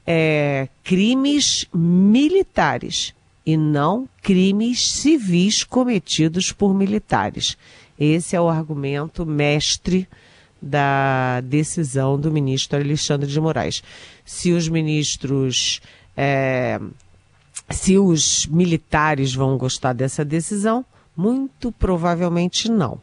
é, 0.06 0.68
crimes 0.82 1.66
militares 1.72 3.14
e 3.44 3.56
não 3.56 4.08
crimes 4.22 4.90
civis 4.92 5.64
cometidos 5.64 6.52
por 6.52 6.74
militares. 6.74 7.56
Esse 7.98 8.36
é 8.36 8.40
o 8.40 8.48
argumento 8.48 9.24
mestre 9.24 10.08
da 10.60 11.40
decisão 11.40 12.18
do 12.18 12.30
ministro 12.30 12.78
Alexandre 12.78 13.28
de 13.28 13.40
Moraes. 13.40 13.82
Se 14.24 14.52
os 14.52 14.68
ministros, 14.68 15.80
é, 16.16 16.80
se 17.70 17.98
os 17.98 18.46
militares 18.46 19.34
vão 19.34 19.58
gostar 19.58 19.92
dessa 19.92 20.24
decisão, 20.24 20.84
muito 21.16 21.70
provavelmente 21.72 22.70
não. 22.70 23.00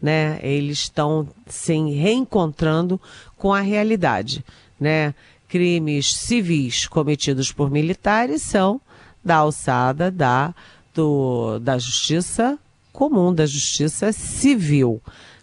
Né? 0.00 0.38
Eles 0.42 0.80
estão 0.80 1.28
se 1.46 1.72
reencontrando 1.72 3.00
com 3.36 3.52
a 3.52 3.60
realidade. 3.60 4.44
Né? 4.78 5.14
crimes 5.48 6.14
civis 6.14 6.86
cometidos 6.86 7.52
por 7.52 7.70
militares 7.70 8.42
são 8.42 8.80
da 9.24 9.36
alçada 9.36 10.10
da, 10.10 10.54
do, 10.94 11.58
da 11.60 11.78
justiça 11.78 12.58
comum, 12.92 13.32
da 13.32 13.46
justiça 13.46 14.12
civil. 14.12 15.00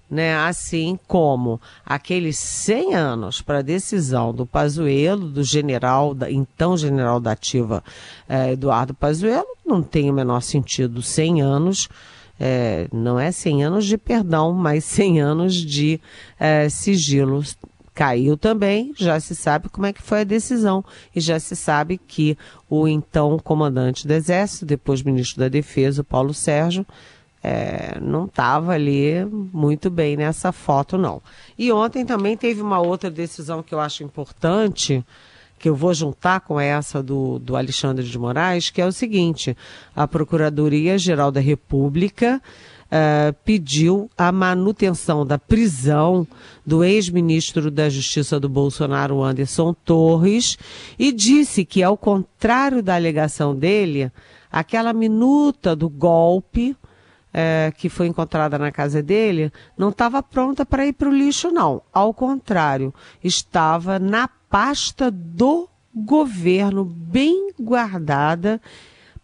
Né? 0.09 0.35
Assim 0.35 0.99
como 1.07 1.59
aqueles 1.85 2.37
100 2.37 2.93
anos 2.93 3.41
para 3.41 3.59
a 3.59 3.63
decisão 3.63 4.33
do 4.33 4.45
Pazuello, 4.45 5.27
do 5.27 5.43
general, 5.43 6.13
da, 6.13 6.29
então 6.29 6.77
general 6.77 7.19
da 7.19 7.31
ativa 7.31 7.83
eh, 8.29 8.51
Eduardo 8.51 8.93
Pazuello, 8.93 9.47
não 9.65 9.81
tem 9.81 10.11
o 10.11 10.13
menor 10.13 10.41
sentido. 10.41 11.01
100 11.01 11.41
anos, 11.41 11.89
eh, 12.39 12.87
não 12.91 13.19
é 13.19 13.31
100 13.31 13.63
anos 13.63 13.85
de 13.85 13.97
perdão, 13.97 14.53
mas 14.53 14.83
100 14.85 15.21
anos 15.21 15.55
de 15.55 15.99
eh, 16.39 16.69
sigilo. 16.69 17.43
Caiu 17.95 18.35
também, 18.35 18.91
já 18.97 19.19
se 19.19 19.35
sabe 19.35 19.69
como 19.69 19.85
é 19.85 19.93
que 19.93 20.01
foi 20.01 20.21
a 20.21 20.23
decisão. 20.23 20.83
E 21.15 21.21
já 21.21 21.39
se 21.39 21.55
sabe 21.55 21.99
que 21.99 22.35
o 22.67 22.87
então 22.87 23.37
comandante 23.37 24.07
do 24.07 24.13
Exército, 24.13 24.65
depois 24.65 25.03
ministro 25.03 25.39
da 25.39 25.47
Defesa, 25.47 26.03
Paulo 26.03 26.33
Sérgio, 26.33 26.87
é, 27.43 27.99
não 28.01 28.25
estava 28.25 28.71
ali 28.71 29.25
muito 29.25 29.89
bem 29.89 30.15
nessa 30.15 30.53
foto, 30.53 30.97
não. 30.97 31.21
E 31.57 31.71
ontem 31.73 32.05
também 32.05 32.37
teve 32.37 32.61
uma 32.61 32.79
outra 32.79 33.11
decisão 33.11 33.61
que 33.61 33.75
eu 33.75 33.81
acho 33.81 34.01
importante, 34.01 35.03
que 35.59 35.67
eu 35.67 35.75
vou 35.75 35.93
juntar 35.93 36.39
com 36.39 36.57
essa 36.57 37.03
do, 37.03 37.37
do 37.39 37.57
Alexandre 37.57 38.05
de 38.05 38.17
Moraes, 38.17 38.69
que 38.69 38.81
é 38.81 38.85
o 38.85 38.93
seguinte: 38.93 39.57
a 39.93 40.07
Procuradoria-Geral 40.07 41.31
da 41.31 41.41
República 41.41 42.41
uh, 42.85 43.33
pediu 43.43 44.09
a 44.17 44.31
manutenção 44.31 45.25
da 45.25 45.37
prisão 45.37 46.25
do 46.65 46.81
ex-ministro 46.81 47.69
da 47.69 47.89
Justiça 47.89 48.39
do 48.39 48.47
Bolsonaro, 48.47 49.21
Anderson 49.21 49.73
Torres, 49.73 50.57
e 50.97 51.11
disse 51.11 51.65
que, 51.65 51.83
ao 51.83 51.97
contrário 51.97 52.81
da 52.81 52.95
alegação 52.95 53.53
dele, 53.53 54.09
aquela 54.49 54.93
minuta 54.93 55.75
do 55.75 55.89
golpe 55.89 56.73
é, 57.33 57.73
que 57.75 57.89
foi 57.89 58.07
encontrada 58.07 58.59
na 58.59 58.71
casa 58.71 59.01
dele 59.01 59.51
não 59.75 59.89
estava 59.89 60.21
pronta 60.21 60.65
para 60.65 60.85
ir 60.85 60.93
para 60.93 61.09
o 61.09 61.13
lixo, 61.13 61.49
não. 61.49 61.81
Ao 61.91 62.13
contrário, 62.13 62.93
estava 63.23 63.97
na 63.97 64.27
pasta 64.27 65.09
do 65.09 65.67
governo, 65.93 66.85
bem 66.85 67.51
guardada 67.59 68.61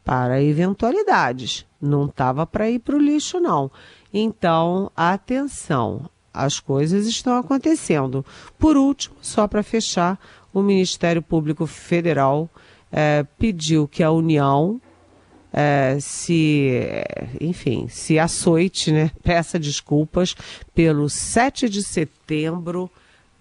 para 0.04 0.42
eventualidades. 0.42 1.66
Não 1.80 2.06
estava 2.06 2.46
para 2.48 2.70
ir 2.70 2.80
para 2.80 2.96
o 2.96 3.00
lixo, 3.00 3.40
não. 3.40 3.72
Então, 4.12 4.92
atenção, 4.96 6.10
as 6.34 6.60
coisas 6.60 7.06
estão 7.06 7.38
acontecendo. 7.38 8.26
Por 8.58 8.76
último, 8.76 9.16
só 9.22 9.48
para 9.48 9.62
fechar, 9.62 10.20
o 10.52 10.62
Ministério 10.62 11.22
Público 11.22 11.68
Federal 11.68 12.50
é, 12.92 13.24
pediu 13.38 13.88
que 13.88 14.02
a 14.02 14.12
União 14.12 14.82
é, 15.52 15.98
se, 16.00 16.72
enfim, 17.42 17.88
se 17.90 18.20
açoite, 18.20 18.92
né? 18.92 19.12
Peça 19.24 19.60
desculpas 19.60 20.36
pelo 20.74 21.10
7 21.10 21.68
de 21.68 21.84
setembro 21.84 22.90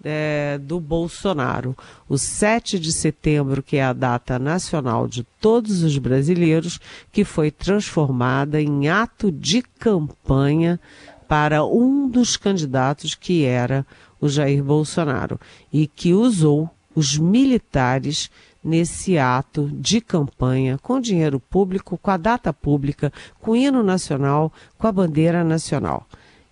é, 0.03 0.59
do 0.61 0.79
Bolsonaro. 0.79 1.75
O 2.07 2.17
7 2.17 2.79
de 2.79 2.91
setembro, 2.91 3.61
que 3.61 3.77
é 3.77 3.83
a 3.83 3.93
data 3.93 4.39
nacional 4.39 5.07
de 5.07 5.23
todos 5.39 5.83
os 5.83 5.97
brasileiros, 5.97 6.79
que 7.11 7.23
foi 7.23 7.51
transformada 7.51 8.61
em 8.61 8.89
ato 8.89 9.31
de 9.31 9.61
campanha 9.61 10.79
para 11.27 11.63
um 11.63 12.09
dos 12.09 12.35
candidatos 12.35 13.13
que 13.13 13.45
era 13.45 13.85
o 14.19 14.27
Jair 14.27 14.63
Bolsonaro 14.63 15.39
e 15.71 15.85
que 15.85 16.13
usou 16.13 16.69
os 16.95 17.17
militares 17.17 18.29
nesse 18.69 19.17
ato 19.17 19.67
de 19.73 19.99
campanha 19.99 20.77
com 20.77 21.01
dinheiro 21.01 21.39
público, 21.39 21.97
com 21.97 22.11
a 22.11 22.17
data 22.17 22.53
pública, 22.53 23.11
com 23.41 23.51
o 23.51 23.55
hino 23.55 23.81
nacional, 23.81 24.53
com 24.77 24.85
a 24.85 24.91
bandeira 24.91 25.43
nacional. 25.43 26.05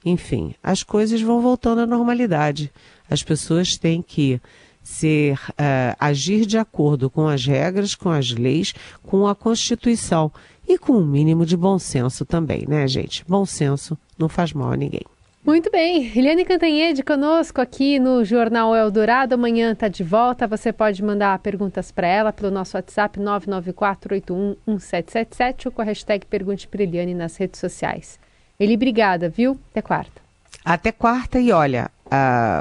Enfim, 0.03 0.55
as 0.63 0.81
coisas 0.81 1.21
vão 1.21 1.41
voltando 1.41 1.81
à 1.81 1.85
normalidade. 1.85 2.71
As 3.09 3.21
pessoas 3.21 3.77
têm 3.77 4.01
que 4.01 4.41
ser 4.81 5.35
uh, 5.51 5.95
agir 5.99 6.45
de 6.45 6.57
acordo 6.57 7.09
com 7.09 7.27
as 7.27 7.45
regras, 7.45 7.93
com 7.93 8.09
as 8.09 8.31
leis, 8.31 8.73
com 9.03 9.27
a 9.27 9.35
Constituição 9.35 10.31
e 10.67 10.77
com 10.77 10.93
um 10.93 11.05
mínimo 11.05 11.45
de 11.45 11.55
bom 11.55 11.77
senso 11.77 12.25
também, 12.25 12.65
né, 12.67 12.87
gente? 12.87 13.23
Bom 13.27 13.45
senso 13.45 13.97
não 14.17 14.27
faz 14.27 14.53
mal 14.53 14.71
a 14.71 14.77
ninguém. 14.77 15.05
Muito 15.47 15.71
bem, 15.71 16.11
Eliane 16.13 16.43
Cantanhede 16.43 17.01
conosco 17.01 17.61
aqui 17.61 17.99
no 17.99 18.25
Jornal 18.25 18.75
Eldorado. 18.75 19.35
Amanhã 19.35 19.71
está 19.71 19.87
de 19.87 20.03
volta. 20.03 20.45
Você 20.45 20.73
pode 20.73 21.01
mandar 21.01 21.39
perguntas 21.39 21.89
para 21.89 22.05
ela 22.05 22.33
pelo 22.33 22.51
nosso 22.51 22.75
WhatsApp 22.75 23.17
994811777 23.17 25.67
ou 25.67 25.71
com 25.71 25.81
a 25.81 25.85
hashtag 25.85 26.25
Pergunte 26.25 26.67
para 26.67 26.83
Eliane 26.83 27.13
nas 27.13 27.37
redes 27.37 27.61
sociais. 27.61 28.19
Eli, 28.59 28.75
obrigada, 28.75 29.29
viu? 29.29 29.57
Até 29.71 29.81
quarta. 29.81 30.21
Até 30.65 30.91
quarta 30.91 31.39
e 31.39 31.53
olha, 31.53 31.89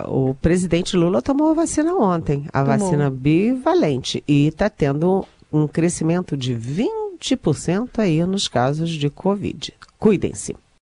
o 0.06 0.34
presidente 0.34 0.96
Lula 0.96 1.20
tomou 1.20 1.50
a 1.50 1.54
vacina 1.54 1.92
ontem, 1.92 2.46
a 2.52 2.62
tomou. 2.62 2.78
vacina 2.78 3.10
bivalente, 3.10 4.22
e 4.28 4.46
está 4.46 4.70
tendo 4.70 5.26
um 5.52 5.66
crescimento 5.66 6.36
de 6.36 6.54
20% 6.54 7.98
aí 7.98 8.24
nos 8.24 8.46
casos 8.46 8.90
de 8.90 9.10
Covid. 9.10 9.74
Cuidem-se. 9.98 10.54